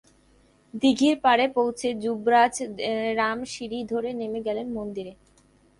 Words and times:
দীঘির 0.73 1.15
পাড়ে 1.21 1.45
পৌঁছে 1.55 1.87
যুবরাজ 2.03 2.55
রাম 3.15 3.39
সিঁড়ি 3.45 3.79
ধরে 3.83 4.09
নেমে 4.13 4.39
গেলেন 4.47 4.67
মন্দিরে। 4.77 5.13